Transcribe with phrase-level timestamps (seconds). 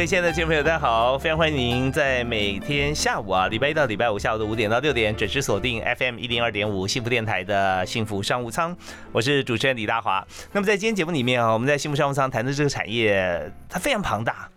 [0.00, 1.18] 各位亲爱的听众朋友，大家好！
[1.18, 8.74] 非常欢迎您在每天下午啊，礼拜一到礼拜五下午的五点到六点准时锁定 FM 一零二点五幸福电台的幸福商务舱，
[9.12, 10.26] 我是主持人李大华。
[10.52, 14.48] 那么在今天节目里面啊，我们在幸福商务舱谈的这个产业，它非常庞大，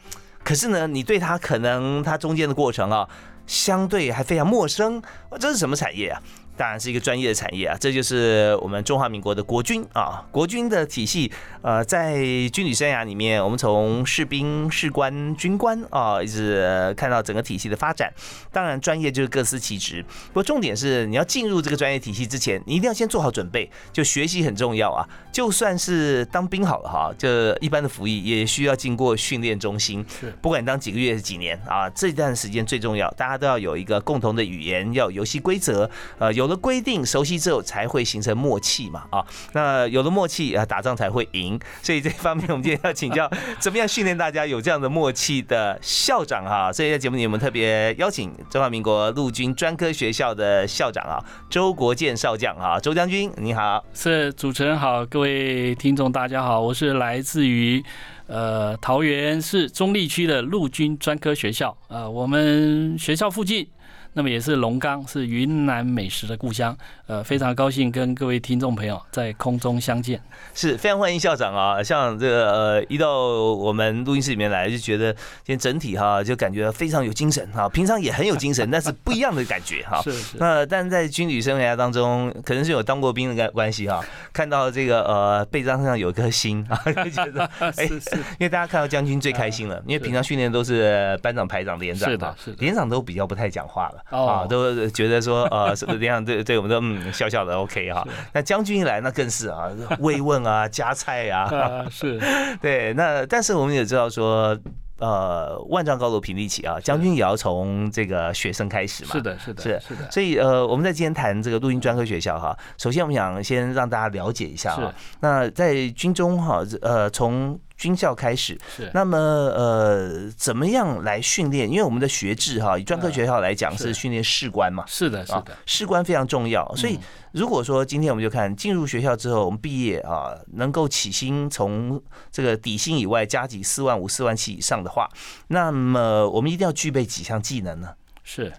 [0.45, 3.05] 可是呢，你对它可能它中间的过程啊，
[3.45, 5.01] 相对还非常陌生。
[5.41, 6.21] 这是什么产业啊？
[6.55, 11.31] 当然是一个专业的产业啊，这就是我们中华民国的国军啊，国军的体系。
[11.61, 12.15] 呃，在
[12.51, 18.11] 军旅生涯里面，我们从士兵、士官、军官啊，一直看到整个体系的发展。
[18.51, 20.03] 当然，专业就是各司其职。
[20.27, 25.07] 不过重点是，你要进入这个专业体系之前，你一定要先做好准备，就学习很重要啊。
[25.31, 30.05] 就算是当兵好了哈，就一般的服役也需要经过训练中心。
[30.19, 35.89] 是，不管你当几个月、几年啊，这段时间最重要，大家都要有一个共同的语言，要有游戏规则。
[36.19, 39.25] 呃，有有了规定，熟悉之后才会形成默契嘛啊。
[39.53, 41.57] 那有了默契啊，打仗才会赢。
[41.81, 46.69] 所以这方面，我们今天要请教怎么样训练大家有这样的默契的校长哈。
[46.69, 57.81] 所以在节目里，我们特别邀请中华民国陆军专科学校的校长啊，周国建少将啊，周将军你好，是主持人好，各位听众大家好，我是来自于
[58.27, 63.65] 呃桃园市中立区的陆军专科学校啊，我们学校附近。
[64.13, 66.75] 那么也是龙岗，是云南美食的故乡。
[67.07, 70.21] 呃，非常高兴跟各位听众朋友在空中相见，
[70.53, 71.83] 是非常欢迎校长啊！
[71.83, 77.67] 像这个呃，一到我们录音室里面来，就觉得今天整体哈，就感觉非常有精神哈。
[77.67, 80.01] 平常也很有精神， 但是不一样的感觉哈。
[80.03, 80.37] 是是。
[80.37, 88.15] 那但是在军旅生涯当中，可能是有当过兵的关系哈，看到这个呃背章上有一颗心啊， 就觉得 哎，是是。
[88.15, 96.83] 因为大家看到将军最开心了，因为平常训练都是班长、排长、连长，是的，是连长都比较不太讲话了啊，都觉得说呃， 这样对对我们都。
[96.83, 99.69] 嗯，笑笑的 OK 哈，那将军一来那更是啊，
[99.99, 101.49] 慰问啊，夹菜啊，
[101.89, 102.19] 是
[102.61, 102.93] 对。
[102.93, 104.57] 那但是我们也知道说，
[104.99, 109.11] 呃，万丈高楼平地起啊，将军也要从这个学生开始嘛。
[109.13, 110.11] 是的，是的，是是的。
[110.11, 121.69] 所以呃，我们在今天谈这个陆军专科学校哈，首先我们想先让大家了解一下啊，那在军中哈，呃，从军校开始，是那么呃，怎么样来训练？
[121.69, 126.73] 因为我们的学制哈，以专科学校来讲是训练士官嘛，是的，是的，士官非常重要。
[126.77, 126.97] 所以
[127.33, 132.01] 如果说今天我们就看进入学校之后，我们毕业啊，能够起薪从
[132.31, 135.09] 这个底薪以外加几四万五、四万七以上的话，
[135.49, 137.89] 那么我们一定要具备几项技能呢？
[138.23, 138.53] 是，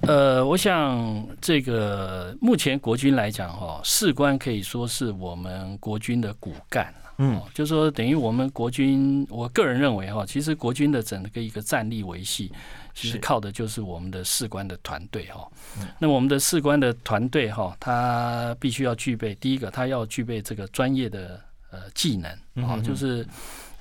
[0.00, 6.94] 呃，我想这个目前国军来讲哈，士官可以说是我们国军的骨干。
[7.18, 12.50] 嗯，就说等于我们国军，我个人认为哈，其实国军的整个一个战力维系，
[12.94, 15.46] 其实靠的就是我们的士官的团队哈。
[15.98, 21.40] 那我们的士官的团队哈，他必须要具备第一个，他要具备这个专业的
[21.70, 23.26] 呃技能啊，就是。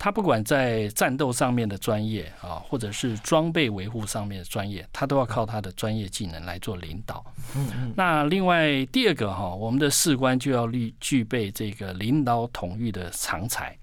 [0.03, 7.23] 他不管在战斗上面的专业啊，或者是装备维护上面的专业，他都要靠他的专业技能来做领导。
[7.55, 7.93] 嗯嗯。
[7.95, 13.77] 那另外第二个哈，我们的士官就要具具备这个领导统御的长才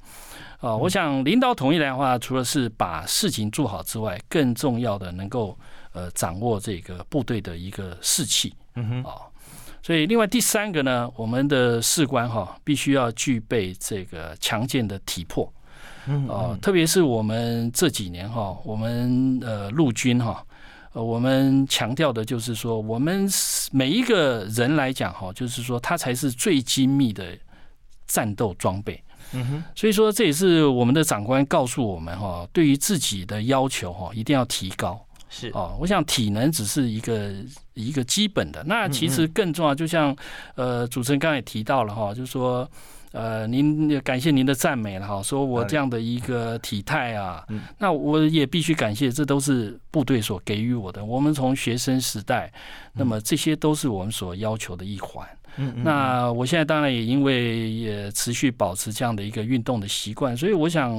[0.59, 0.75] 啊。
[0.75, 5.56] 我想领导统御来的话，除了是把事情做好之外，更重要的能够
[5.93, 8.53] 呃掌握这个部队的一个士气。
[8.75, 9.05] 嗯哼。
[9.05, 9.23] 啊，
[9.81, 15.49] 所以另外第三个呢，我们的士官哈，必须要具备这个强健的体魄。
[16.29, 20.45] 哦，特别是我们这几年哈，我们呃陆军哈，
[20.93, 23.29] 呃我们强调的就是说，我们
[23.73, 27.25] 每一个人来讲哈，就是说他才是最精密的
[28.07, 29.03] 战斗装备。
[29.32, 34.99] 嗯哼，所以说这也是我们的长官告诉我们哈，对于自己的要求哈，一定要提高。
[35.29, 37.32] 是哦，我想体能只是一个
[37.75, 40.17] 一个基本的，那其实更重要，就像
[40.55, 42.69] 呃主持人刚才也提到了哈，就是说。
[43.12, 47.46] 呃，您也感谢您的赞美了哈，说我这样的一个体态啊，
[47.78, 51.05] 那我也必须感谢，这都是部队所给予我的。
[51.05, 52.52] 我们从学生时代，
[52.93, 55.26] 那么这些都是我们所要求的一环。
[55.56, 55.85] 嗯嗯。
[55.85, 60.93] 那我现在当然也因为也持续保持这样的一个运动的习惯，所以我想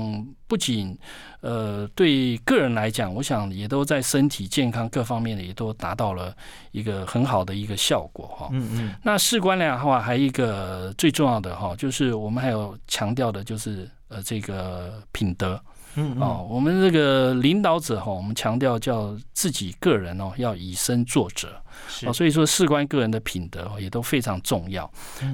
[0.48, 0.98] 不仅
[1.42, 6.36] 呃对个人来讲，我想也都在身体健康各方面的也都达到了
[6.72, 8.50] 一个很好的一个效果哈。
[8.52, 8.96] 嗯嗯。
[9.04, 15.62] 那事关的话，还一个最重要的哈，就是我们还有强调的就是呃这个品德。
[15.96, 21.50] 嗯哦，我们这个领导者哈，我们强调叫自己个人哦，要以身作则，
[22.06, 24.90] 哦，所以说事关个人的品德也都非常重要。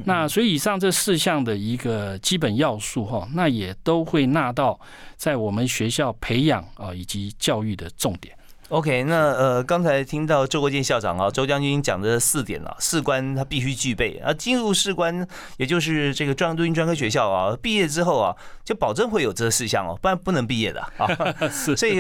[0.06, 4.80] 那所以以上这四项的一个基本要素哈，那也都会纳到
[5.18, 8.36] 在我们学校培养啊以及教育的重点。
[8.76, 15.26] OK，那呃，刚才听到周国建校长啊，周将军讲的四点啊，士官他必须具备啊，进入士官，
[15.56, 18.36] 也就是这个专陆军专科学校啊，毕业之后啊，
[18.66, 21.08] 就保证会有这四项哦，不然不能毕业的啊。
[21.50, 21.96] 是，所以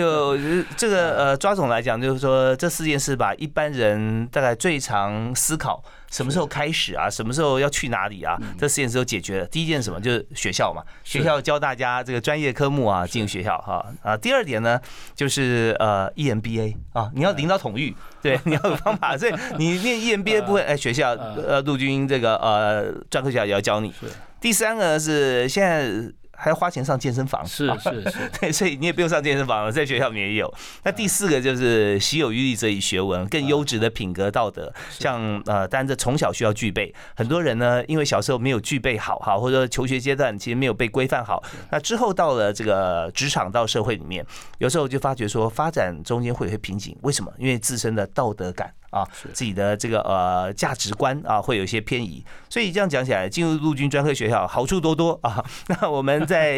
[0.75, 5.81] 这个呃，抓总来讲，就是说这四件事吧，一般人大概最常思考。
[6.11, 7.09] 什么时候开始啊？
[7.09, 8.37] 什么时候要去哪里啊？
[8.57, 9.45] 这四件事都解决了。
[9.47, 9.99] 第一件什么？
[9.99, 14.15] 就是学校嘛，学校教大家这个专业科目啊，进入学校哈啊。
[14.15, 14.79] 第二点呢，
[15.15, 19.17] 就是呃 EMBA 啊，你要领导统御，对， 你要有方法。
[19.17, 23.93] 所以你念 EMBA 部分，哎，学校呃陆军这个呃专科学校也要教你。
[24.39, 26.13] 第三个是现在。
[26.37, 30.53] 还要花钱上健身房，是 是是，对，所以你也不用上健身房了，在学校里面也有。
[30.83, 36.93] 那第四个就是习有余力则以学文，更优质的品格道德，像呃，当然这从小需要具备。
[37.15, 44.25] 很多人呢，因为小时候没有具备好哈，或者说求学阶段其实没有被规范好，那之后到了这个职场到社会里面，
[44.59, 46.95] 有时候就发觉说发展中间会有些瓶颈。
[47.01, 47.31] 为什么？
[47.37, 48.71] 因为自身的道德感。
[48.95, 55.43] 啊，自己的这个呃价值观啊，会有一些偏移，所以这样讲起来，进入陆军专科学校好处多多啊。
[55.67, 56.55] 那我们在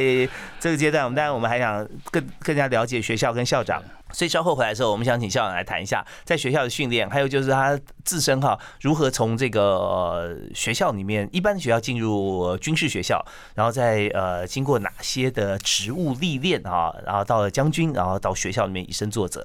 [0.60, 3.82] 这个阶段，我们当然我们还想更更加了解学校跟校长，
[4.14, 13.20] 所以稍后回来的时候，我们想请校长来谈一下在学校的训练，还有就是他自身哈如何从这个学校里面一般的学校进入军事学校，
[13.56, 19.44] 然后再呃经过哪些的职务历练啊，然后到了将军，然后到学校里面以身作则。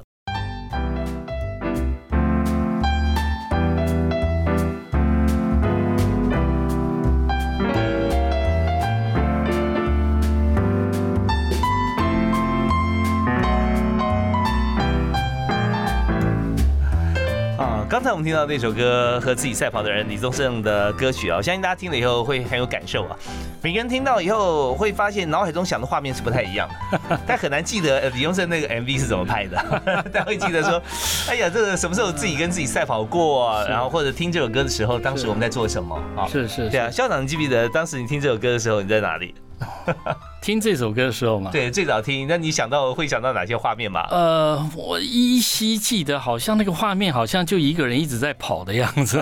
[18.03, 23.17] 刚才我们听到那首歌《和自己赛跑的人》，李宗盛的歌曲啊，我相信大家听了以后会很有感受啊。
[23.63, 29.57] 每个人听到以后会发现脑海中想的画面是不太一样的， 但很难记得李宗盛那个 MV 是怎么拍的。
[30.13, 30.83] 大家会记得说，
[31.31, 33.65] 哎呀，这个什么时候自己跟自己赛跑过？
[33.69, 35.95] 然后或者听这首歌的时候，当时我们在做什么？
[36.17, 36.91] 啊，是是，对啊。
[36.91, 39.33] 校长，你记不记得当时你听这首歌的时候你在哪里？
[40.43, 42.27] 听这首歌的时候嘛，对，最早听。
[42.29, 44.05] 那你想到会想到哪些画面吗？
[44.11, 49.21] 呃，我依稀记得，好像那个画面好像就一个人一直在跑的样子。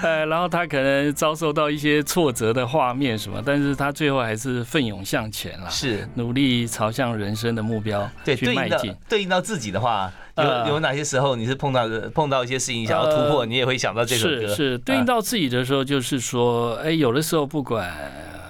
[0.00, 8.94] 呃， 然后他可能遭受到一些挫折的画面什么，但是他最后还是奋勇向前了，是努力朝向人生的目标去迈进。
[9.06, 14.48] 对应到自己的话，有有哪些时候你是碰到碰到一些事情想要突破，你也会想到这首歌？
[14.48, 17.92] 是对应到自己的时候，就是说，哎，有的时候不管。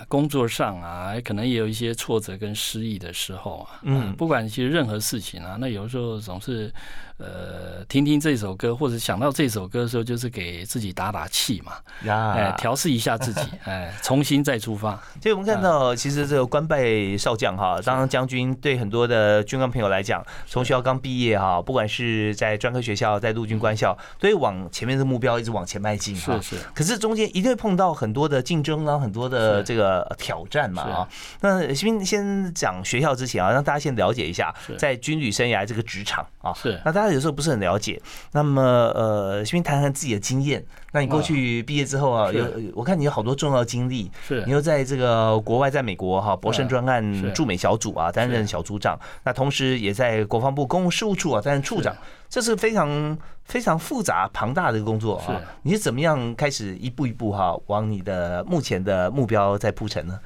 [0.09, 3.81] 工作上啊，可能也有一些挫折跟失意的时候啊。
[3.83, 6.73] 嗯，不管其实任何事情啊，那有时候总是。
[7.17, 11.75] 呃，听听这首歌，或者想到这首歌的时候，就是给自己打打气嘛，
[12.05, 15.01] 哎，调试一下自己， 哎，重新再出发。
[15.23, 26.35] 所以我们看到，其实这个官拜少将哈，当将军对很多的军官朋友来讲，从学校刚毕业哈，不管是在专科学校，在陆军官校，都会往前面的目标一直往前迈进哈。
[26.41, 26.65] 是是。
[26.75, 31.09] 可是中间一定会碰到很多的竞争啊，很多的这个挑战嘛啊。
[31.40, 36.52] 那先先讲学校之前啊，让大家先了解一下在军旅生涯这个职场啊。
[36.54, 36.80] 是。
[36.85, 38.00] 那大家有时候不是很了解，
[38.33, 38.62] 那么
[38.95, 40.64] 呃，先谈谈自己的经验。
[40.92, 44.45] 那你过去毕业之后啊，有我看你有好多重要经历，是。
[44.47, 51.95] 你又在这个国外，在美国哈博胜专案驻美小组啊担任小组长，那同时也在国防部公务事务处啊担任处长，
[52.35, 55.41] 这是非常非常复杂庞大的工作啊。
[55.62, 60.19] 你是怎么样开始一步一步哈往你的目前的目标在铺陈呢？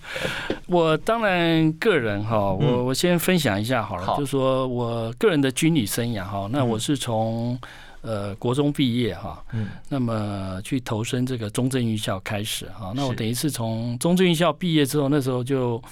[0.68, 7.58] 我当然个人哈，我我先分享一下好了，就是说我个人的军旅生涯哈，那我是从
[8.02, 15.82] 呃国中毕业哈，嗯，那么去投身这个中正预校开始哈，那我等于是从中正预校毕业之后，那时候就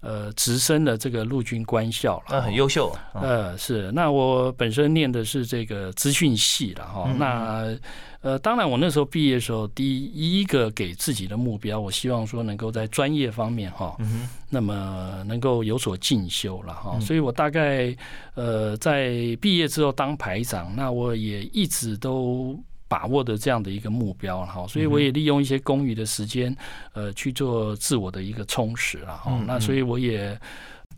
[0.00, 7.76] 呃直升的这个陆军官校了，那很优秀，呃是，那我本身念的是这个资讯系了哈，那。
[8.22, 13.96] 呃，当然，我那时候毕业的时候，第一个给自己的目标，我希望说能够在专业方面哈，
[14.50, 17.00] 那么能够有所进修了哈。
[17.00, 17.96] 所以我大概
[18.34, 26.54] 呃在毕业之后当排长，那我也一直都把握的这样的一个目标哈，所以我也利用一些公余的时间，
[26.92, 29.40] 呃，去做自我的一个充实了哈。
[29.46, 30.36] 那所以我也。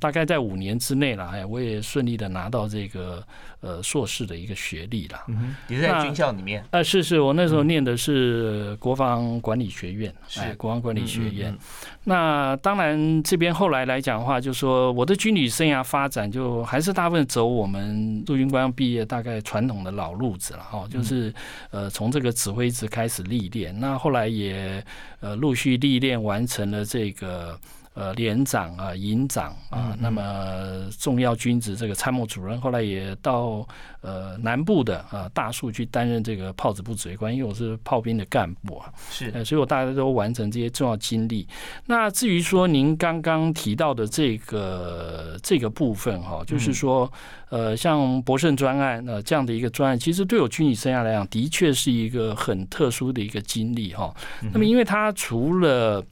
[0.03, 3.25] 大概在五年之内了，哎，我也顺利的拿到这个
[3.61, 5.19] 呃硕士的一个学历了。
[5.29, 6.65] 嗯你是在军校里面？
[6.73, 11.57] 呃，是是，我那时候念的是国防管理学院，哎，国防管理学院。
[12.03, 21.33] 那当然，这边后来来讲的话，就说我的军旅生涯发展，就还是大部分走我们陆军官毕业大概传统的老路子了哈，就是
[21.71, 24.85] 呃从这个指挥职开始历练，那后来也
[25.21, 27.57] 呃陆续历练完成了这个。
[27.95, 33.67] 呃，连长啊，营长啊，那么重要军职这个参谋主任，后来也到
[34.01, 41.47] 呃南部的啊大树去担任这个炮子部指挥官，因为我是炮兵的干部啊，是，所以我大家都完成这些重要经历。
[41.85, 47.13] 那至于说您刚刚提到的这个这个部分哈，就是说
[47.51, 54.15] 呃，像博胜专案呃这样的一个专案，其实对我军旅生涯来讲，的确是一个很特殊的一个经历哈。
[54.53, 56.03] 那么因为它除了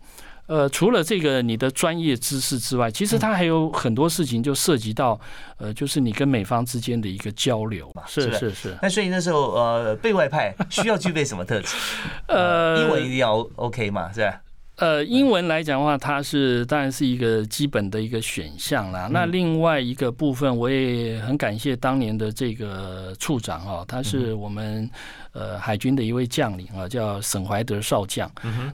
[0.50, 5.18] 呃，除了这个你的专业知识之外，其实它还有很多事情就涉及到，
[5.58, 8.02] 呃，就是你跟美方之间的一个交流嘛。
[8.08, 8.76] 是是是。
[8.82, 11.76] 那所以那时候呃，被外派需要具备什么特质？
[12.26, 14.40] 呃，英文一定要 OK 嘛，是吧？
[14.78, 19.08] 呃，英文来讲的话，它是当然是一个基本的一个选项啦。
[19.12, 24.90] 那另外一个部分，我也很感谢当年的这个处长哦，他是我们。
[25.32, 28.30] 呃，海军的一位将领啊，叫沈怀德少将。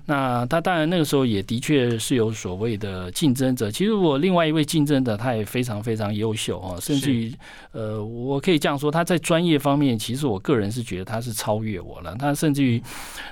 [0.06, 3.70] 那他当然那个时候也的确是有所谓的竞争者。
[3.70, 7.34] 其实我另外一位竞争者，他也非常非常优秀啊，甚至于
[7.72, 12.14] 呃，我可以这样说，他在专业方面，其实我个人是觉得他是超越我了。
[12.16, 12.82] 他甚至于，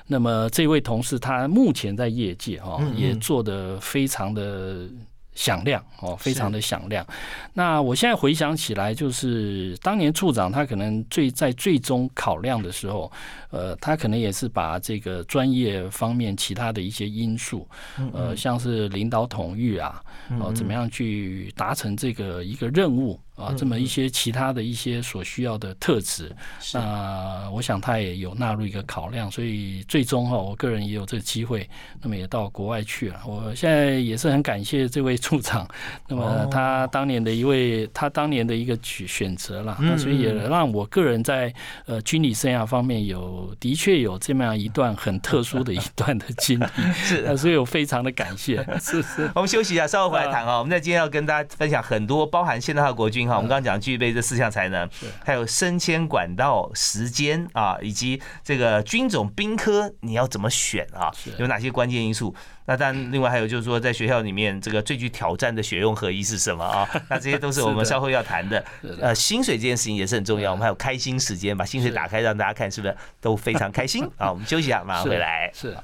[0.06, 4.86] 那么这位同事，他目前在业界哈，也做得非常的。
[5.34, 7.06] 响亮哦，非常的响亮。
[7.52, 13.10] 那我现在回想起来，就是当年处长他可能最在最终考量的时候，
[13.50, 17.68] 呃，他可能也是把这个专业方面其他的一些因素，
[18.12, 20.02] 呃，像是领导统御啊，
[20.40, 23.18] 哦，怎么样去达成这个一个任务。
[23.36, 26.34] 啊，这么一些其他的一些所需要的特质，
[26.72, 31.68] 那我想他也有纳入一个考量，所以最终哈，我个人也有这个机会，
[32.00, 33.20] 那么也到国外去了。
[33.26, 35.66] 我现在也是很感谢这位处长，
[36.06, 41.52] 那么他当年的一位，他当年的一个选选择了，那所以也让我个人在
[41.86, 46.64] 呃军旅生涯方面有的确有这么样一段很特殊的一段的经历，
[46.94, 48.64] 是，所以我非常的感谢。
[48.80, 50.58] 是是，我们休息一下，稍后回来谈啊。
[50.58, 53.23] 我们在今天要跟大家分享很多，包含现代化国军。
[53.28, 54.88] 好，我们刚刚讲具备这四项才能，
[55.24, 61.10] 还有升迁管道时间啊，以及这个军种兵科你要怎么选啊？
[61.38, 62.34] 有哪些关键因素？
[62.66, 66.88] 那但另外还有就是说，在学校里面这个最具挑战的学用合一是什么啊？
[67.10, 68.64] 那这些都是我们 稍后要谈的。
[69.00, 74.30] 呃，薪水这件事情也是很重要，我们还有开心时间，把薪水打开让大家看，是不是都非常开心 啊？
[74.30, 75.50] 我们休息一下，马上回来。
[75.52, 75.76] 是。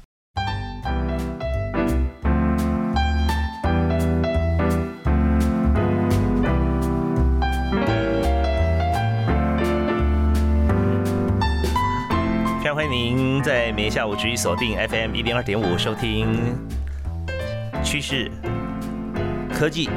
[12.80, 16.56] 欢迎您在每天下午持续锁定 FM 一零二点五收听
[17.84, 18.30] 趋势、
[19.52, 19.90] 科技、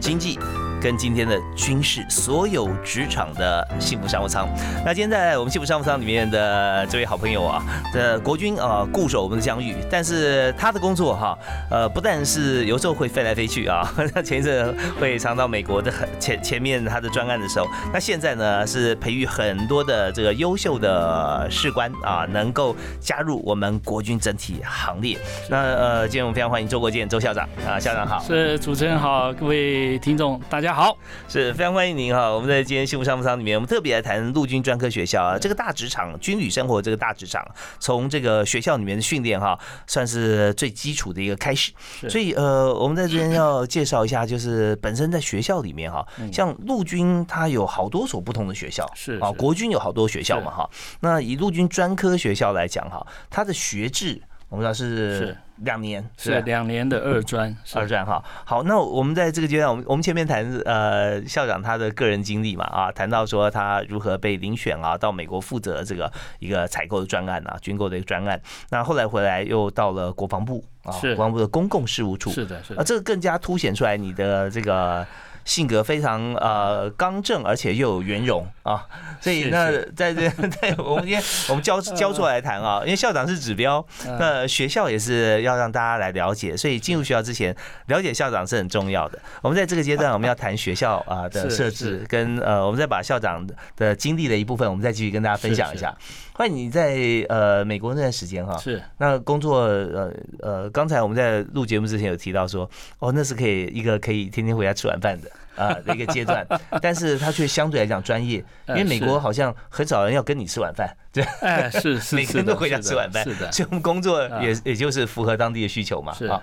[0.00, 0.38] 经济。
[0.80, 4.48] 跟今天的军事所有职场的幸福商务舱，
[4.84, 11.38] 那今天在我们幸福商务舱里面的这位好朋友啊，的国军啊固守我们的疆域，但是他的工作哈，
[11.70, 25.18] 呃不但是有时候会飞来飞去啊，他 前一阵会常到美国的前前面他的专案的时候，那现在呢是培育很多的这个优秀的士官啊，能够加入我们国军整体行列。
[25.50, 30.69] 那呃，今天我们非常欢迎周国建周校长啊，校长好，是主持人好，各位听众大家。
[30.72, 30.96] 好，
[31.28, 32.30] 是非常欢迎您哈！
[32.30, 37.44] 我们在今天幸福商务舱里面，我们特别来谈陆军专科学校啊，这个大职场军旅生活，这个大职场，
[37.78, 41.72] 从这个学校里面的训练哈，算是最基础的一个开始。
[42.08, 50.70] 所以呃，我们在这边要介绍一下，就是本身在学校里面哈，像陆军它有好多所不同的学校，是啊，国军有好多学校嘛哈。
[51.00, 54.22] 那以陆军专科学校来讲哈，它的学制。
[54.50, 58.20] 我们知道是两年，是两年的二专，二专哈。
[58.44, 68.40] 好，那我们在这个阶段，我们我们前面谈呃校长他的个人经历嘛啊，谈到说他如何被遴选啊，到美国负责这个一个采购的专案啊，军购的一个专案。
[68.70, 75.06] 那后来回来又到了国防部啊，国防部的公共事务处，是的，是啊，这个更加凸显出来你的这个。
[75.44, 78.86] 性格非常呃刚正，而且又有圆融啊，
[79.20, 83.84] 所以那在这 在我们今天我们交交 出来谈啊，因为校长是指标，
[84.18, 87.52] 那学校也是要要让大家来了解，所以进入学校之前
[87.86, 89.18] 了解校长是很重要的。
[89.42, 93.44] 我们在这个阶段，我们要谈学校啊的设置，跟呃，我们再把校长
[93.76, 95.92] 的经历的一部分，我们再继续跟大家分享一下。
[96.40, 96.96] 欢迎你在
[97.28, 98.82] 呃美国那段时间哈，是。
[98.96, 102.66] 那工作呃呃，刚才我们在录节目之前有提到说，
[102.98, 105.30] 哦，那是可以一个可以天天回家吃晚饭的。
[105.56, 106.46] 啊的一个阶段，
[106.80, 116.40] 但是他却相对来讲专业，因为美国好像很少人要跟你吃晚饭，对，哎，是是，每个人都回家吃晚饭，是的，所以我们工作也也就是符合当地的需求嘛，啊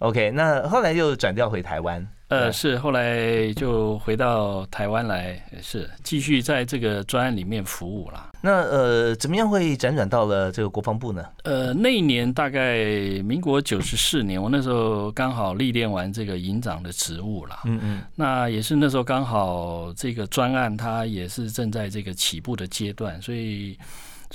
[0.00, 2.04] ，OK，那后来又转调回台湾。
[2.28, 8.30] 呃，是后来就回到台湾来，是继续在这个专案里面服务了。
[8.40, 11.24] 那呃，怎么样会辗转到了这个国防部呢？
[11.44, 12.84] 呃，那一年大概
[13.22, 17.60] 民国九十四年，我那时候刚好历练完这个营长的职务了。
[17.64, 18.02] 嗯嗯。
[18.14, 23.78] 那也是那时候刚好这个专案它也是正在这个起步的阶段，所以。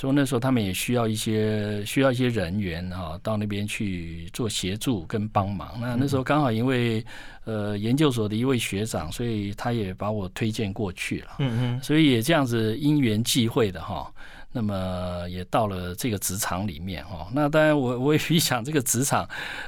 [0.01, 5.79] 所以那时候他们也需要一些需要一些人员啊，到那边去做协助跟帮忙。
[5.79, 7.05] 那那时候刚好因为
[7.45, 11.27] 呃研究所的一位学长，所以他也把我推荐过去了。
[11.37, 14.11] 嗯嗯，所以也这样子因缘际会的哈。
[14.53, 19.27] 那么也到了这个职场里面哦，那当然我我也想这个职场，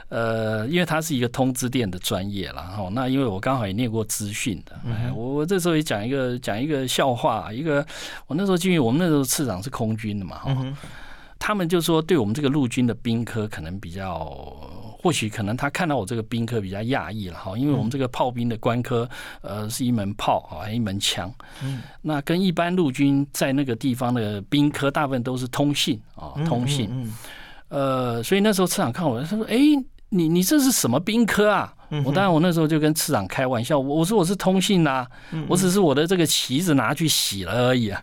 [0.09, 2.89] 呃，因为它是一个通知店的专业了哈。
[2.91, 4.75] 那因为我刚好也念过资讯的，
[5.15, 7.85] 我我这时候也讲一个讲一个笑话，一个
[8.27, 10.41] 我那时候进去，我们那时候次长是空军的嘛，
[11.39, 14.69] 他们就说对我们这个陆军的兵科可能比较。
[15.03, 19.07] 或许可能他看到我这个兵科比较讶异了哈，因为我们这个炮兵的官科
[19.41, 21.29] 呃是一门炮啊，一门枪，
[21.61, 27.13] 嗯，那跟一般陆军在那个地方的兵科大部分都是通信啊，通信，嗯
[27.67, 29.57] 呃，所以那时候车长看我，他说：“哎，
[30.07, 35.05] 你你这是什么兵科啊？”我当然，我那时候就跟次长开玩笑，我我说我是通信呐，
[35.47, 38.01] 我只是我的这个旗子拿去洗了而已啊，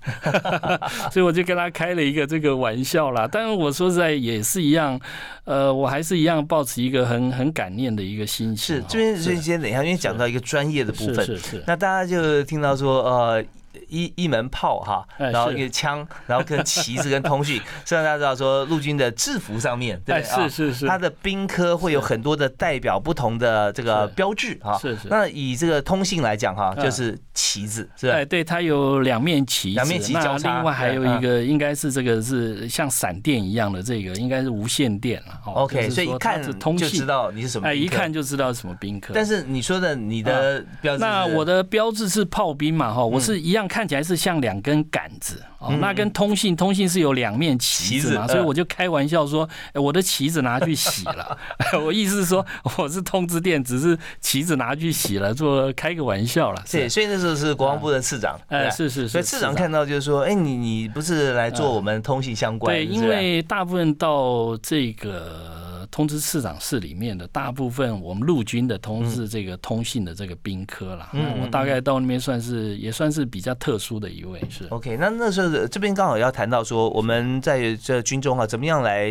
[1.10, 3.28] 所以我就跟他开了一个这个玩笑啦。
[3.30, 4.98] 但是我说实在也是一样，
[5.44, 8.76] 呃，我还是一样保持一个很很感念的一个心情。
[8.76, 13.44] 是这边这边等一下，因为讲到一个专业的部分，是是，那大家就听到说呃。
[13.88, 24.78] 一一门炮哈，然后一个枪，然后跟旗子跟通讯， 虽然大家知道说陆军的制服上面，对是是是，它的兵科会有很多的代表不同的这个标志哈。
[24.78, 25.08] 是是。
[25.08, 28.14] 那以这个通信来讲哈，就是旗子，是吧？
[28.14, 30.56] 哎，对，它有两面旗，两面旗交叉。
[30.56, 35.38] 另外还有一个，应该是这个是像闪电一样的这个，应该是无线电了。
[35.44, 36.52] OK，所以一看就
[36.88, 37.68] 知道你是什么。
[37.68, 39.12] 哎，一看就知道什么兵科。
[39.14, 45.42] 但是你说的你的标志，那我的标志是炮兵嘛哈，我是一样看起来是像两根杆子。
[45.58, 51.36] 哦，那跟通信，通信是有两面旗子嘛，所以我就开玩笑说，哎，我的旗子拿去洗了。
[51.84, 52.44] 我意思是说，
[52.78, 56.64] 我是通知电，只是旗子拿去洗了，做开个玩笑了。
[56.70, 62.74] 对，所以那时候是国防部的次长，哎，是是是，所以次长看到就是说，哎，你你不是来做我们通信相关？
[62.74, 65.68] 对，因为大部分到这个。
[65.90, 74.40] 通知市长室里面的大部分，我们陆军的通知这个通信的这个兵科啦，嗯我大概到那边算是也算是比较特殊的一位。
[74.48, 79.10] 是 OK，那那时候这边刚好要谈到说，我们在这军中啊，怎么样来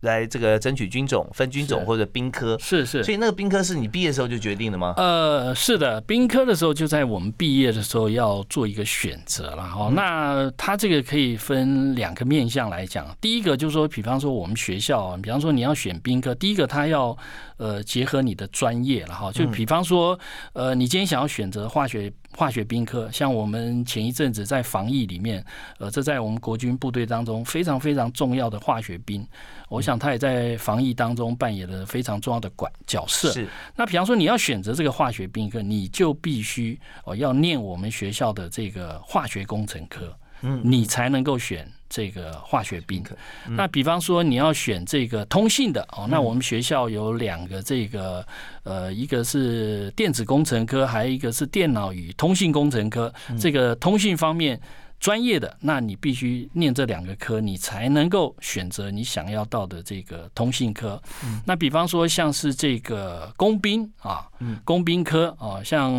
[0.00, 2.58] 来这个争取军种、分军种或者兵科？
[2.60, 4.92] 是是，所以那个兵科是你毕业时候就决定的吗？
[4.98, 9.90] 呃，是的，兵科的时候就在我们毕业的时候要做一个选择了哈。
[9.94, 15.98] 那它这个可以分两个面向来讲，第一个就是说，比方说我们学校，比方说你要选。
[16.02, 17.16] 兵科第一个，他要
[17.56, 20.18] 呃结合你的专业了哈，就比方说，
[20.52, 25.44] 呃，你今天想要选择化学化学兵科，像我们前一阵子在防疫里面，
[25.78, 29.26] 呃，这在我们国军部队当中非常非常重要的化学兵，
[29.68, 33.30] 我想他也在防疫当中扮演了非常重要的管角色。
[33.32, 41.70] 是，那比方说你要选择这个化学兵科，你就必须哦要念我们学校的这个化学工程科，嗯，你才能够选。
[41.92, 43.04] 这个化学兵，
[43.50, 48.26] 那比方说你要选这个通信的哦，那我们学校有两个这个
[48.62, 53.12] 呃，一个是电子工程科，还有一个是电脑与通信工程科。
[53.38, 54.58] 这个通信方面
[54.98, 60.98] 专业的，那你必须念这两个科，你才能够选择你想要到的这个通信科。
[61.44, 64.26] 那比方说像是这个工兵啊，
[64.64, 65.92] 工兵科啊，像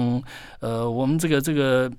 [0.60, 1.92] 呃我们这个这个。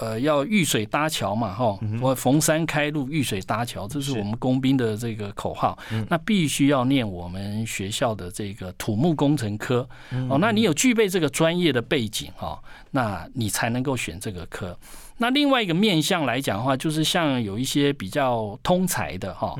[0.00, 5.78] 呃，要遇水搭桥嘛，哈，我逢山开路，遇水搭桥，这是我们工兵的这个口号。
[6.08, 9.86] 那必须要念我们学校的这个土木工程科
[10.28, 10.38] 哦。
[10.40, 12.58] 那你有具备这个专业的背景哈，
[12.90, 14.76] 那你才能够选这个科。
[15.20, 19.54] 那另外一个面向来讲的话，就是像有一些比较通才的哈，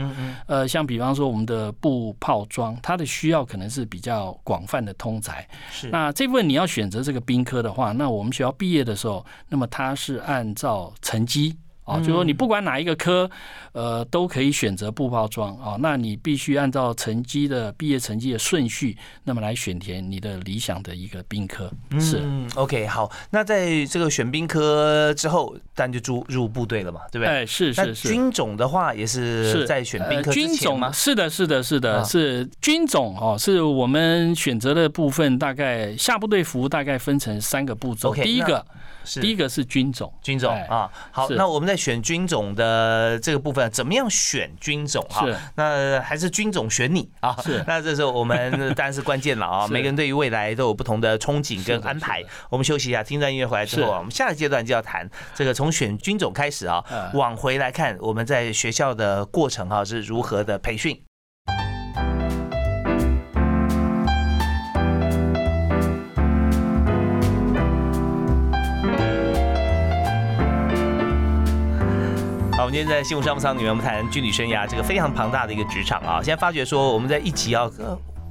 [0.47, 5.47] 呃，像比方说我们的布炮装，它的需要可能是比较广泛的通才。
[5.71, 5.89] 是。
[5.91, 11.57] 那这部分你要选择这个兵科的话，那我们学校毕业的时候，那么它是按照成绩。
[11.91, 13.29] 啊，就说你不管哪一个科，
[13.73, 15.77] 呃，都可以选择不包装啊。
[15.81, 21.71] 那你必须按照成绩的毕业成绩的顺序，那么来选填你的理想的一个兵科。
[21.99, 22.23] 是
[22.55, 23.11] ，OK，好。
[23.31, 27.29] 那在这个选兵科之后，但就入入部队了嘛，对不对？
[27.29, 28.09] 哎，是是是。
[28.09, 30.93] 军种的话，也是在选兵科军种吗？
[30.93, 35.39] 是的，是的，是的，是军种哦，是我们选择的部分。
[35.39, 38.15] 大概下部队服务大概分成三个步骤。
[38.15, 38.65] 第一个。
[39.15, 45.27] 第一个是军种，军种啊，好，那我们在选军种的这个部分，怎么样选军种哈？
[45.57, 47.35] 那还是军种选你啊？
[47.43, 49.67] 是， 那这时候我们当然是关键了啊！
[49.73, 52.23] 每个人对于未来都有不同的憧憬跟安排。
[52.51, 61.01] 我们休息一下，听段音乐回来之后，我们下个阶段就要谈这个从选军种开始啊，往回来看我们在学校的过程哈是如何的培训。
[72.61, 76.21] 好，我们今天在新闻商务舱里面，我们谈军旅生涯这个非常庞大的一个职场啊。
[76.23, 77.67] 现在发觉说，我们在一起要。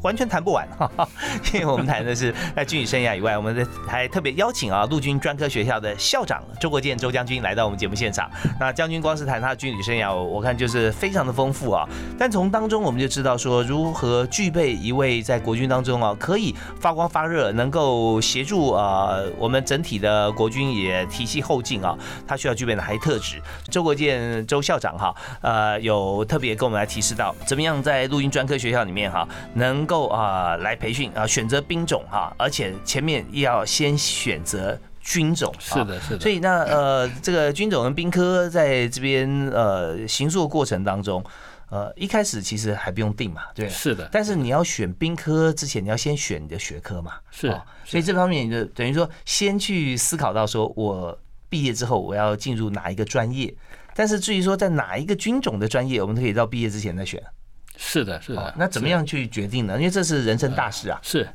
[0.01, 1.07] 完全谈不完，哈 哈
[1.53, 8.29] 因为我们谈的是 在军旅生涯以外，我们还特别邀请啊陆军专科学校的校长周国建周将军来到我们节目现场。
[8.59, 11.85] 那将军光是谈他的军旅生涯，我看就是非常的丰富啊。
[12.17, 23.41] 但从当中我们就知道说，如何具备一位在国军当中啊可以发光发热，能够协助啊我们整体的国军也提系后进啊，他需要具备哪些特质？
[23.69, 29.88] 周国建周校长哈，呃有特别跟我们来提示到，怎么样在陆军专科学校里面哈能。
[29.89, 36.19] 够啊，来培训啊，选择兵种哈，而且前面要先选择军种，是的，是的。
[36.19, 41.23] 所以那呃，这个军种跟兵科在这边呃行塑的过程当中，
[41.71, 44.07] 呃，一开始其实还不用定嘛，对，是的。
[44.11, 47.47] 但是你要选兵科之前，你要先选你的学科嘛，是。
[47.83, 51.17] 所以这方面就等于说，先去思考到说我
[51.49, 53.51] 毕业之后我要进入哪一个专业，
[53.95, 57.19] 但是至于说在哪一个军种的专业，我们可以到毕业之前再选。
[57.81, 58.53] 是的，是的。
[58.57, 59.77] 那怎么样去决定呢？
[59.77, 60.99] 因为这是人生大事啊。
[61.01, 61.27] 是。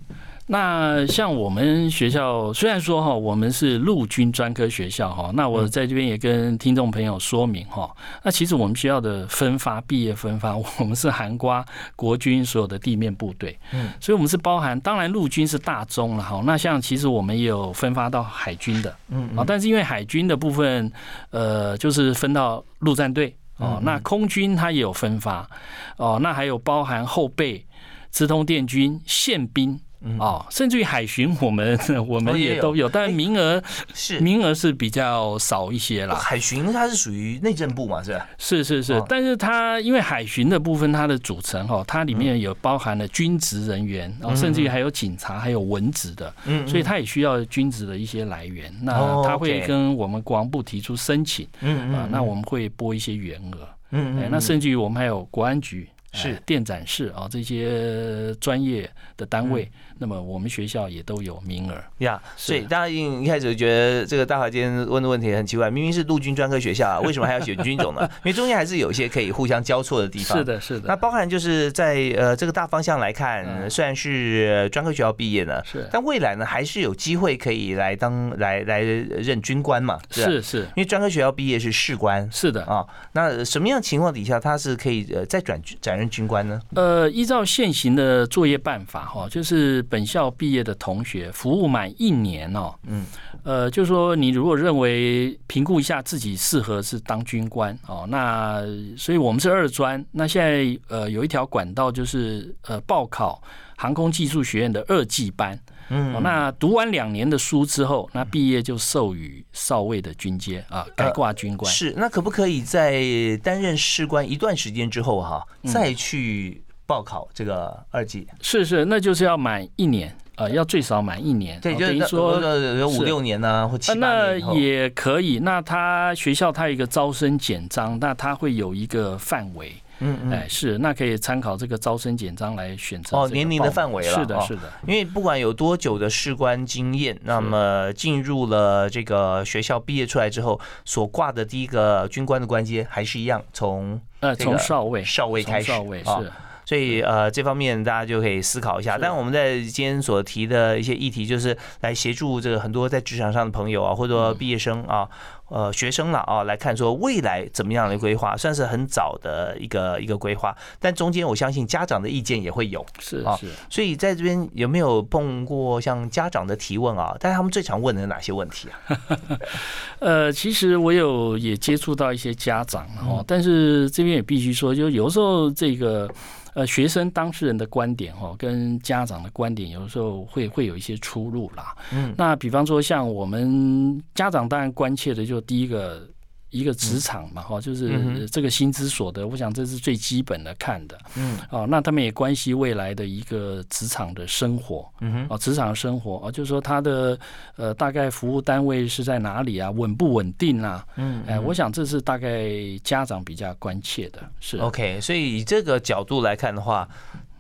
[0.47, 7.91] 那像我们学校，虽然说哈，我们是陆军专科学校哈，那我在这边也跟听众朋友说明哈。
[8.23, 11.65] 那其实我们学校的分发，毕业分发， 我们是涵瓜
[11.97, 13.59] 国军所有的地面部队。
[13.73, 13.89] 嗯。
[13.99, 16.43] 所以我们是包含，当然陆军是大宗了哈。
[16.45, 18.95] 那像其实我们也有分发到海军的。
[19.09, 19.31] 嗯。
[19.35, 20.93] 啊，但是因为海军的部分，
[21.31, 23.35] 呃，就是分到陆战队。
[23.59, 25.49] 哦，那空军它也有分发，
[25.97, 27.67] 哦，那还有包含后备、
[28.11, 29.81] 直通电军、宪兵。
[30.19, 33.63] 哦，甚至于海巡，我们 我们也都有，但名额
[33.95, 34.21] 是。
[34.21, 36.15] 名额是比较少一些啦。
[36.15, 38.29] 海巡它是属于内政部嘛，是吧？
[38.39, 48.73] 是是是，但是它因为海巡的部分，它的组成哈，它里面有包含了军职人员，然后甚至于还有警察，还有文职的，嗯，所以它也需要军职的一些来源。
[48.83, 55.89] 那他会跟我们国防部提出申请，嗯啊，那我们会拨一些员额，嗯嗯，那甚至于我们还有国安局。
[56.17, 56.41] 是。
[56.47, 62.21] 电展室啊，这些专业的单位，那么我们学校也都有名额呀。
[62.37, 68.01] 所以大家一一开始觉得这个大华今天问的问题很奇怪，明明是陆军专科学校啊， 为什么还要选军种呢？
[68.19, 70.39] 因为中间还是有一些可以互相交错的地方。
[70.39, 70.89] 是的，是的。
[70.89, 79.99] 那包含就是在呃这个大方向来看，虽然是专科学校毕业呢，是，但未来呢还是有机会可以来当来来任军官嘛？
[80.11, 80.61] 是是。
[80.77, 82.87] 因为专科学校毕业是士官，是的啊。
[83.13, 86.05] 那什么样情况底下他是可以呃再转转任？
[86.15, 86.61] 军官呢？
[86.77, 93.07] 呃，依照现行的作业办法，哈，就是本校毕业的同学服务满一年哦，嗯，
[93.45, 98.63] 呃，就是说你如果认为评估一下自己适合是当军官哦，那
[98.97, 103.43] 所以我们是二专，那现在呃有一条管道就是呃报考
[103.77, 105.59] 航空技术学院的二技班。
[105.91, 111.71] 嗯，那读完两年的书之后，那毕业就授予少尉的军阶啊，改挂军官。
[111.71, 113.03] 是，那可不可以在
[113.43, 118.27] 担任士官一段时间之后哈，再去报考这个二级？
[118.41, 121.61] 是是，那就是要满一年啊，要最少满一年。
[121.61, 122.41] 对，就是说
[122.79, 125.39] 有五六年呢，或七八年也可以。
[125.39, 129.73] 那他学校他有一个招生简章，那他会有一个范围。
[130.01, 146.33] 嗯嗯，哎是，那可以参考这个招生简章来选择哦，年龄的范围了，是的，是的，因为不管有多久的士官经验，那么进入了这个学校毕业出来之后，所挂的第一个军官的官阶还是一样，从呃从少尉少尉开始，少尉是。
[146.65, 148.97] 所以呃这方面大家就可以思考一下。
[148.97, 155.09] 但我们在今天所提的一些议题，就是来协助这个很多在职场上的朋友啊，或者说毕业生啊。
[155.51, 160.57] 呃，学生了啊，来看说未来怎么样的规划，算是很早的一个一个规划。
[160.81, 167.15] 但中间我相信家长的意见也会有，是啊，所以在这边有没有碰过像家长的提问啊？
[167.21, 168.99] 但是他们最常问的哪些问题啊？
[170.01, 176.11] 呃，其实我有也接触到一些家长哦，但是这边也必须说，就有时候这个。
[176.55, 181.77] 呃，学生当事人的观点哈，跟家长的观点有时候会会有一些出入啦。
[181.93, 186.09] 嗯，那比方说像我们家长当然关切的就第一个。
[186.55, 190.97] 一个职场嘛，哈，就是这个薪资所得，我想这是最基本的看的。
[191.17, 194.89] 嗯，哦，那他们也关系未来的一个职场的生活。
[195.01, 197.19] 嗯哼，哦，职场生活，哦，就是说他的
[197.57, 199.69] 呃大概服务单位是在哪里啊？
[199.73, 200.87] 稳不稳定啊？
[200.95, 202.49] 嗯，哎，我想这是大概
[202.85, 204.23] 家长比较关切的。
[204.39, 206.89] 是 OK，所以以这个角度来看的话。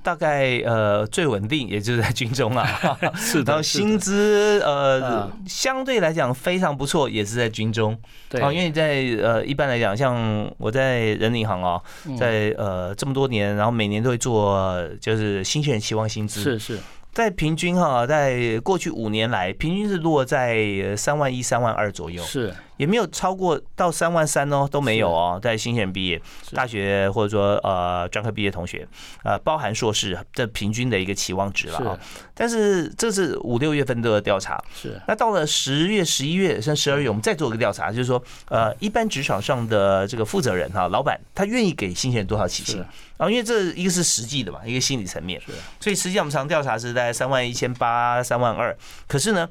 [0.04, 2.64] 大概呃最稳定也就是在军中啊，
[3.16, 7.98] 是的，然后薪资呃相对来讲非常不错，也是在军中。
[8.28, 11.80] 对，因为在呃一般来讲，像我在人民银行啊，
[12.18, 16.42] 在呃这么多年，然后每年都会做就是新鲜人期望薪资。
[16.42, 16.78] 是是。
[17.14, 25.38] 在平均哈，在过去五年来，平均是落在三万一、三万二左右，是也没有超过到三万三哦，都没有哦。
[25.42, 26.20] 在新鲜毕业
[26.52, 28.86] 大学或者说呃专科毕业同学，
[29.22, 31.98] 呃包含硕士，这平均的一个期望值了啊。
[32.34, 35.00] 但是这是五六月份的调查，是。
[35.06, 42.84] 那到了十月、十一月甚至十二月，我们再做一个调查，就是说呃一般职场上的这个负责人哈，老板他愿意给新鲜人多少起薪？
[43.16, 45.40] 啊，因为这一个是实际的嘛，一个心理层面，
[45.78, 49.48] 所以实际上我们常调查是在三万一千八、三万二，可是呢，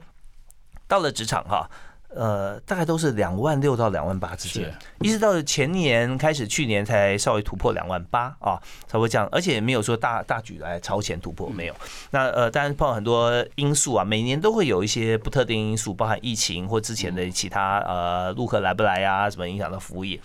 [0.86, 1.70] 到了职场哈，
[2.16, 11.76] 呃，大概都是两万六到两万八之间，一直到前年开始，去年才稍微突破两万八啊，才会这样，而且没有说大大举来超前突破，没有。
[12.12, 20.20] 那呃，当然碰到很多因素啊，每年都会有一些不特定因素，包含疫情或之前的其他呃陆客来不来啊，什么影响到服务业。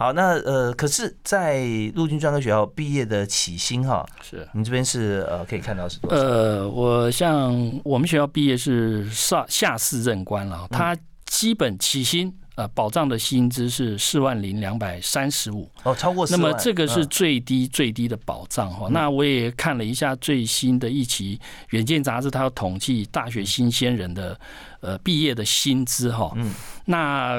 [0.00, 6.22] 好，那呃，可是，在陆军专科学校毕业的起薪哈，是，你这边是呃，可以看到是多少？
[6.22, 10.96] 呃，我像我们学校毕业是上下四任官了，他
[11.28, 12.34] 基本起薪。
[12.58, 18.88] 呃，保障的薪资是四万零两百三十五哦，超过那么这个是最低最低的保障哈。
[18.90, 21.36] 那我也看了一下最新的一期
[21.70, 24.36] 《远见》杂志，它要统计大学新鲜人的
[24.80, 26.32] 呃毕业的薪资哈。
[26.34, 26.52] 嗯，
[26.86, 27.36] 那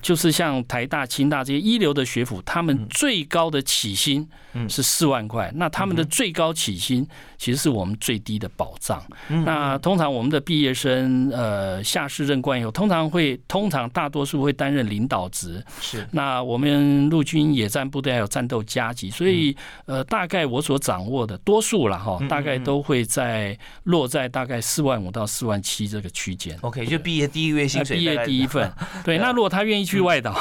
[0.00, 4.28] 就是像台大、清大这些一流的学府，他们最高的起薪
[4.68, 7.04] 是四万块，那他们的最高起薪
[7.36, 9.02] 其实是我们最低的保障。
[9.26, 14.54] 那通常我们的毕业生呃下士任官以后，通常会通常大多数会。
[14.60, 26.58] 担任领导职是，那我们陆军野战部队还有战斗加级，所以呃，大概我所掌握的多数了哈，大概都会在落在大概四万五到四万七这个区间。
[26.60, 28.70] OK，就毕业第一个月薪水，毕业第一份，
[29.04, 29.18] 对。
[29.18, 30.32] 那如果他愿意去外岛，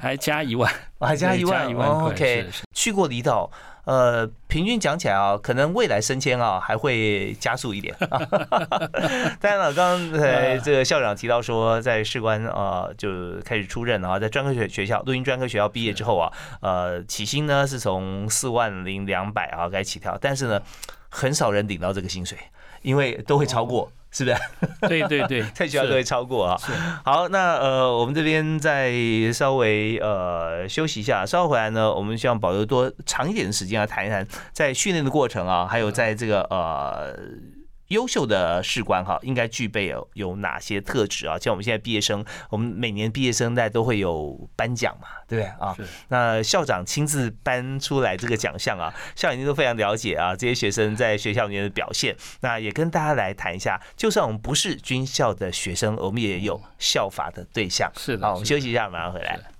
[0.00, 3.50] 还加一万， 还加一万，一万 OK，去过离岛。
[3.84, 7.94] 呃，平均讲起来啊，可能未来升迁啊还会加速一点。
[9.38, 16.32] 当然了，刚才这个校长提到说，在士官啊就开始出任啊，在专科学学校录音专科学校毕业之后啊，
[16.62, 20.58] 呃，起薪呢是从四万零两百啊该起跳，但是呢，
[21.10, 22.38] 很少人领到这个薪水，
[22.80, 23.92] 因为都会超过。
[24.14, 24.36] 是不是？
[24.88, 26.56] 对 对对， 太需要都会超过啊。
[27.04, 28.92] 好，那呃，我们这边再
[29.32, 37.14] 稍微呃休息一下，稍后回来呢，我们希望保留多长一点的时间来谈一谈在训练的过程啊，还有在这个呃。
[37.94, 41.38] 优秀的士官哈，应该具备有有哪些特质啊？
[41.38, 45.76] 像我们现在毕业生，我们每年毕业生代都会有颁奖嘛，对不对啊？
[46.08, 52.16] 那校长亲自颁出来这个奖项啊，校长都非常了解啊，这些学生在学校里面的表现。
[52.40, 57.90] 那也跟大家来谈一下，就算我们不是军校的学生，我们也有效法的对象。
[57.96, 59.53] 是的，好，我们休息一下，马上回来。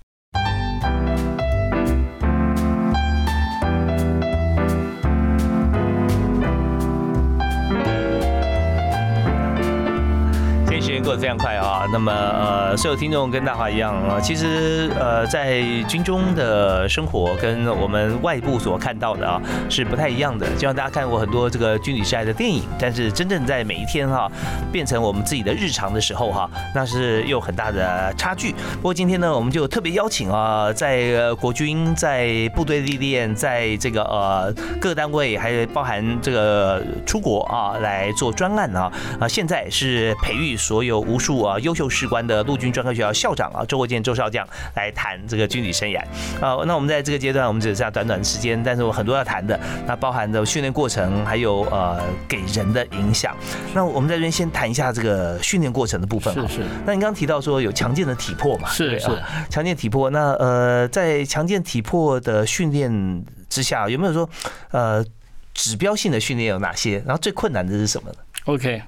[11.17, 11.87] 非常快啊！
[11.93, 20.47] 那么呃，所有听众跟大华一样啊，其实呃，在军中的生活跟我们外部所看到的啊是不太一样的。
[20.55, 24.31] 就像大家看过很多这个军旅时代的电影，但是真正在每一天哈
[24.73, 28.53] 变成我们自己的日常的时候哈，那是有很大的差距。
[28.77, 41.04] 不过今天呢，我们就特别邀请啊，在国军在部队历练，在这个呃各单位，还包含这个出国啊来做专案啊啊，现在是培育所有。
[41.05, 46.01] 有无数啊优秀士官的陆军专科学校校长啊周国建周少将来谈这个军旅生涯
[46.41, 46.57] 啊。
[46.67, 53.37] 那我们在这个阶段，我们只剩下短短的时间，但是我很多要谈的，那包含的训练过程，还有呃给人的影响。
[53.75, 56.33] 那我们在这边先谈一下这个训练过程的部分。
[56.35, 56.61] 是是。
[56.87, 58.69] 那你刚刚提到说有强健的体魄嘛？
[58.69, 59.09] 是是。
[59.51, 64.29] 强健体魄，那呃在强健体魄的训练之下，有没有说
[64.71, 65.05] 呃
[65.53, 67.03] 指标性的训练有哪些？
[67.07, 68.83] 然后最困难的是什么呢？OK。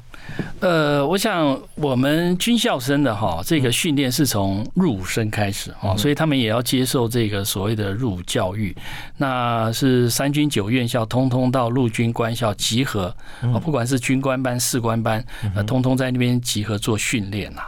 [0.60, 8.74] 呃，我想我们军校生的哈，这个训练是从入伍生开始哈，所以他们也要接受这个所谓的入伍教育。
[9.18, 17.62] 那是三军九院校，通通到陆军官校集合啊，不管是军官班、士官班，呃，通通在那边集合做训练呐。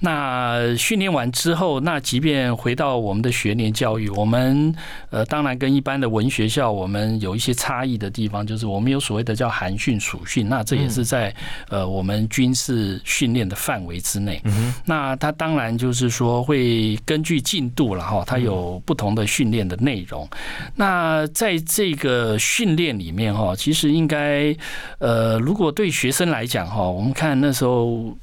[0.00, 4.74] 那训练完之后，那即便回到我们的学年教育，我们
[5.10, 11.34] 呃当然跟一般的文学校我们有一些差异的地方，就是我们有所谓的叫寒训、暑训，那这也是在
[11.70, 14.40] 呃我们军事训练的范围之内。
[14.84, 20.28] 那它当然就是说会根据进度了哈，它有不同的训练的内容。
[20.74, 24.54] 那在这个训练里面哈，其实应该
[24.98, 28.14] 呃如果对学生来讲哈，我们看那时候。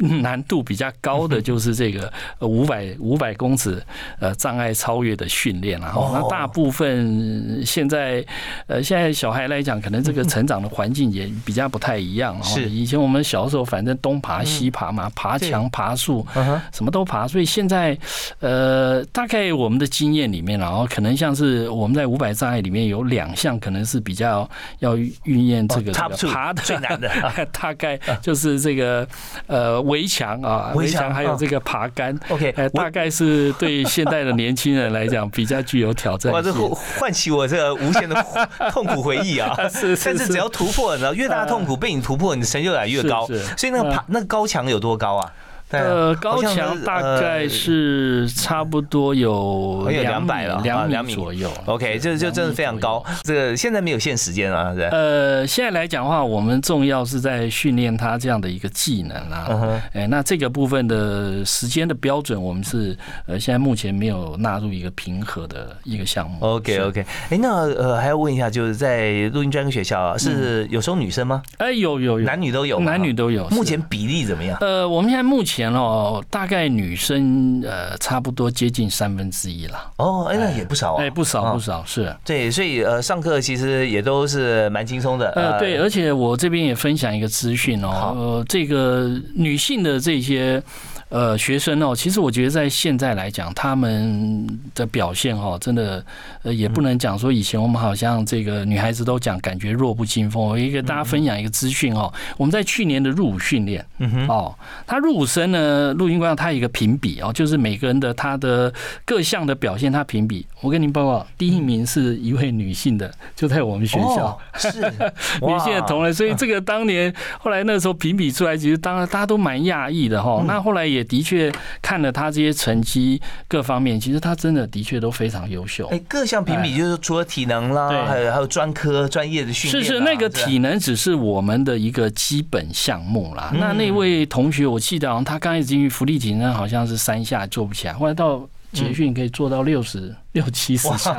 [0.22, 2.10] 难度比较高的 就是这个
[2.40, 3.82] 五百五百公尺
[4.18, 8.24] 呃障碍超越的训练然后那大部分现在
[8.66, 12.42] 呃现在小孩来讲，可能这个成长的环境也比较不太一样。
[12.42, 16.26] 是以前我们小时候，反正东爬西爬嘛，爬墙爬树，
[16.72, 17.28] 什么都爬。
[17.28, 17.96] 所以现在
[18.38, 27.10] 呃，大概我们的经验里面，然后可能像是我们在五百障碍里面有两项，可能是比较要运验这个爬的最难的，
[27.52, 29.06] 大概就是这个
[29.46, 29.89] 呃。
[29.90, 36.32] 围墙啊，围墙还有这个爬杆，OK，大概是对现代的年轻人来讲比较具有挑战。
[36.32, 36.52] 哇，这
[36.98, 38.24] 唤起我这个无限的
[38.70, 39.54] 痛苦回忆啊！
[39.68, 43.26] 是，但是只要突破，你知道，越大的痛苦被你突破，你的成就感越高。
[43.56, 45.32] 所以那个爬那个高墙有多高啊？
[45.70, 51.48] 呃，高墙大概是差不多有两百了，两两米左右。
[51.66, 53.04] OK，这就真的非常高。
[53.22, 54.88] 这个现在没有限时间啊，对。
[54.88, 59.80] 呃，现在来讲的话，我们重要是在训练他这样的一个技能啊。
[59.92, 66.36] 哎，那这个部分的时间的标准，我们是呃现在目前没有纳入一个平和的一个项目。
[66.40, 67.06] OK，OK。
[67.30, 71.42] 哎，那呃还要问一下，就是在录音专科学校啊是有收女生吗？
[71.58, 73.48] 哎，有有有，男女都有，男女都有。
[73.50, 74.58] 目前比例怎么样？
[74.60, 75.59] 呃，我们现在目前。
[75.60, 79.92] 前哦，大概女生呃差不多接近三分之一了。
[79.96, 81.02] 哦，哎，那也不少啊。
[81.02, 82.16] 哎，不少不少是。
[82.24, 85.30] 对，所以呃上课其实也都是蛮轻松的。
[85.32, 90.62] 呃，对，而且我这边也分享一个资讯哦，呃，这个女性的这些。
[91.10, 94.46] 呃，学生哦，其实我觉得在现在来讲，他们
[94.76, 96.04] 的表现哦，真的
[96.44, 100.40] 呃，也不能讲说以前我们好像这个女孩子都讲感觉弱不禁风。
[100.40, 104.54] 我一个大家分享一个资讯哦，我们在去年的入伍训练，嗯哼，哦，
[104.86, 108.72] 他入伍生呢，陆军官他有一个评比哦，就是每个人的他的
[109.04, 110.46] 各项的表现，他评比。
[110.60, 116.14] 我跟您报告，第一名是一位女性的，就在我们学校， 是女性的同仁。
[116.14, 120.44] 所以这个当年后来那时候评比出来，其实当然大家都蛮讶异的哈。
[120.46, 120.99] 那后来也。
[121.00, 125.88] 也的确看了他这些成绩各方面，其实他真的的确都非常优秀。
[125.88, 129.84] 哎，各项评比就是除了体能啦，还有还有专科专业的训练。
[129.84, 133.50] 是是，那个体能只是我们的一个基本项目啦。
[133.54, 138.46] 那那位同学，我记得好像他刚开始进去福利体能，好像是三下做不起来，后来到。
[138.72, 141.12] 捷训可以做到六十六七十下，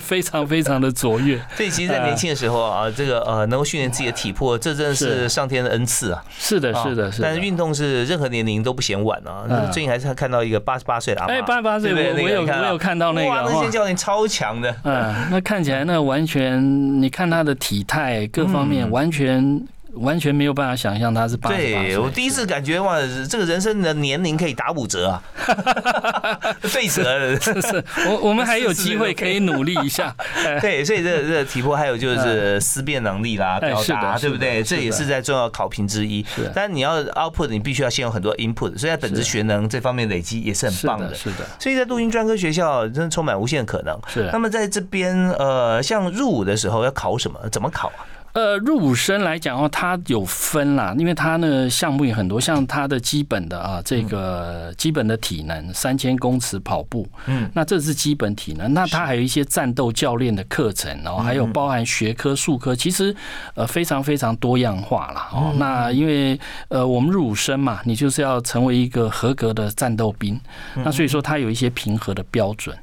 [0.00, 1.36] 非常非常的卓越。
[1.56, 6.24] 所以其实，在年轻的时候啊，这个呃，能够训练自己的体魄，这真的是上天的恩赐啊。
[6.38, 7.20] 是的，是的，是。
[7.20, 9.44] 但是运动是任何年龄都不嫌晚啊。
[9.72, 14.74] 最近还是看到一个八十八岁的阿妈，哎，八十八岁，我我有我有看到那个，哇，那些教练超强的。
[14.84, 19.66] 嗯，那看起来那完全，你看他的体态各方面完全。
[19.96, 25.22] 完全没有办法想象他是八十对我第一次感觉哇，这个人生的年龄可以打五折啊，
[26.62, 30.14] 对折，是是，我我们还有机会可以努力一下。
[30.60, 34.62] 对，所以这这体魄还有就是思辨能力啦，表达对不对？
[34.62, 36.24] 这也是在重要考评之一。
[36.54, 41.14] 但你要 output，你必须要先有很多 input，所以在本质学能这方面累积也是很棒的。
[41.14, 43.98] 是的，所以在录音专科学校真的充满无限可能。
[44.08, 44.28] 是。
[44.32, 47.38] 那么在这边呃，像入伍的时候要考什么？
[47.50, 48.04] 怎么考啊？
[48.36, 58.74] 呃，入伍生来讲的话，它有分啦，因为它呢项目也很多，像它的基本的啊，这个基本的体能，三千公尺跑步，嗯，那这是基本体能。
[58.74, 63.16] 那它还有一些战斗教练的课程，然后还有包含学科、术科，其实
[63.54, 65.54] 呃非常非常多样化啦哦。
[65.56, 70.38] 那因为呃我们入伍生嘛，你就是要成为一个合格的战斗兵，
[70.74, 72.76] 那所以说它有一些平和的标准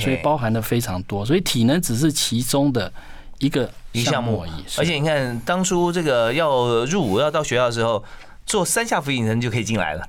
[0.00, 2.92] 所以包含的非常多，所以体能只是其中的
[3.38, 3.68] 一个。
[3.92, 8.04] 一项目而已，而且你看，当初这个要入伍要到学校的时候，
[8.44, 10.08] 做三下俯卧撑就可以进来了。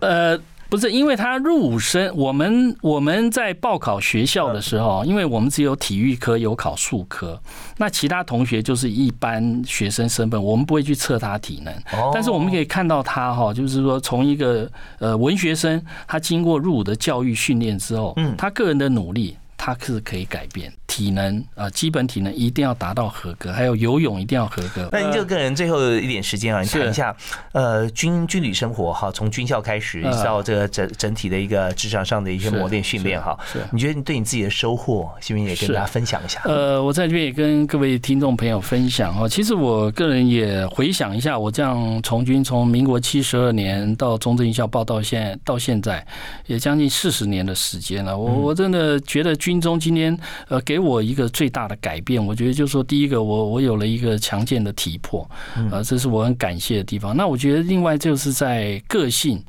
[0.00, 0.38] 呃。
[0.70, 7.40] 不是，因为他入伍生，我们我们在报考学校的时候，因为我们只有体育科有考数科，
[7.76, 11.72] 那其他同学就是一般学生身份，我们不会去测他体能。
[12.12, 19.36] 但是我们可以看到他哈，就是说从一个呃文学生，他经过入伍的教育训练之后，嗯，他个人的努力。
[19.64, 24.86] 它是可以改变体能啊，基本体能一定要达到合格，还有游泳一定要合格。
[24.92, 27.16] 那您就个人最后一点时间啊，你谈一下
[27.52, 33.34] 呃军军旅生活哈，从军校开始，一直到这个整整体的一个职场上的一些磨练训练哈。
[33.50, 36.42] 是，你觉得你对你自己的收获，不是也跟大家分享一下？
[36.44, 39.26] 呃，我在这边也跟各位听众朋友分享哈。
[39.26, 46.06] 其实我个人也回想一下，我这样从军从民国七十二年到中正军校报到现到现在，
[46.46, 48.16] 也将近四十年的时间了。
[48.16, 49.53] 我我真的觉得军。
[49.54, 55.28] 军中今天呃给我一个最大的改变，我觉得就是说，第一个我我有了一个强健的体魄，
[55.70, 57.16] 呃，这是我很感谢的地方。
[57.16, 59.40] 那我觉得另外就是在个性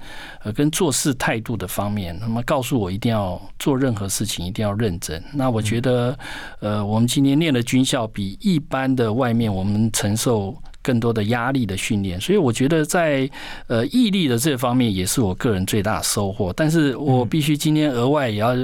[0.43, 5.23] 呃跟做事态度的方面，那么告诉我一定要做任何事情一定要认真。
[5.33, 6.15] 那我觉得
[6.59, 10.55] 呃我们今天念的军校比一般的外面我们承受。
[10.85, 13.27] 更多的压力的训练，所以我觉得在
[13.65, 16.53] 呃毅力的这方面也是我个人最大的收获。
[16.53, 18.55] 但是我必须今天额外也要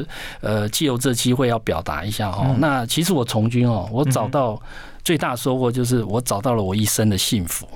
[0.41, 2.55] 呃借由这机会要表达一下哦。
[2.59, 4.61] 那其实我从军哦，我找到。
[5.03, 7.67] 最大收获就是我找到了我一生的幸福，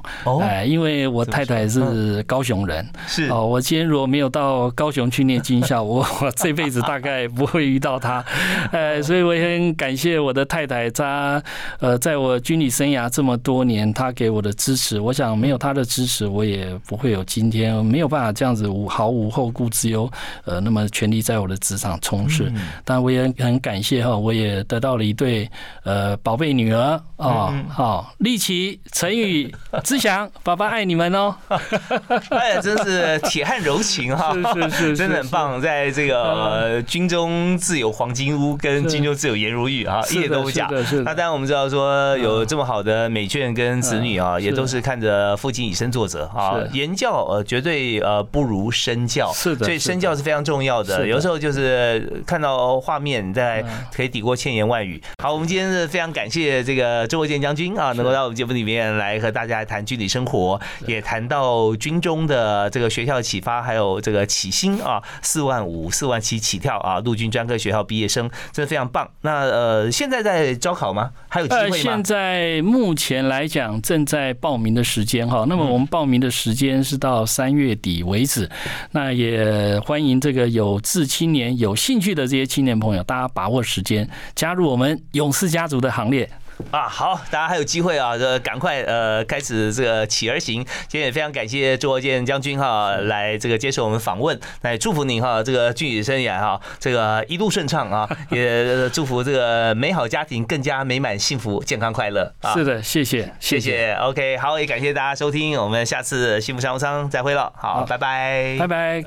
[0.41, 3.27] 哎，因为我太太是高雄人，是。
[3.29, 8.23] 哦，我今天如果没有到高雄去念军校， 我我这辈子大概不会遇到她，
[8.71, 11.41] 哎，所以我也很感谢我的太太，她
[11.79, 20.09] 呃，在我军旅生涯这么多年，她给我的支持，我想没有她的支持，我也不会有今天，没有办法这样子无毫无后顾之忧，
[20.45, 22.51] 呃，那么全力在我的职场冲刺，
[22.83, 25.49] 但我也很感谢哈，我也得到了一对
[25.83, 27.01] 呃宝贝女儿。
[27.17, 29.49] 哦，好，立奇、陈宇、
[29.85, 31.33] 志祥，爸爸爱你们哦！
[32.29, 35.61] 哎，真是铁汉柔情 哈，是是是，真的很棒。
[35.61, 40.69] 在这个军中自有黄金屋，跟军中自有颜如玉啊，一点都不假。
[41.05, 46.59] 那当然我们知道说有这么好的美眷跟子女啊，也都是看着父亲以身作则啊。
[46.73, 51.07] 言教呃绝对呃不如身教，是的，所以身教是非常重要的。
[51.07, 53.63] 有时候就是看到画面，在
[53.93, 55.01] 可以抵过千言万语。
[55.23, 57.04] 好，我们今天是非常感谢这个。
[57.07, 69.09] 周国健将军啊，能够到我们节目里面来和大家谈军旅生活，也谈到军中的这个学校启发，还有这个起薪啊，四万五、四万七起跳啊，陆军专科学校毕业生真的非常棒。
[69.21, 71.11] 那呃，现在在招考吗？
[71.27, 71.77] 还有机会吗？
[71.77, 78.49] 现在目前来讲正在报名的时间哈，那么我们报名的时间是到三月底为止。
[78.91, 86.29] 那也欢迎这个有志青年、有兴趣的这些青年朋友，大家把握时间，加入我们勇士家族的行列。
[86.71, 90.63] 啊，好，大家还有机会啊，这赶快呃开始这个起而行。
[90.87, 102.33] 今天也非常感谢周国建将军哈来这个接受我们访问，那也祝福您哈这个军旅生涯哈这个一路顺畅啊， 也祝福这个美好家庭更加美满幸福健康快乐。
[102.53, 109.05] 是的，谢谢谢谢，OK，好，也感谢大家收听，我们下次幸福商务舱再会了，好，拜拜，拜拜。